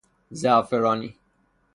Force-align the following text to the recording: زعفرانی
زعفرانی 0.31 1.15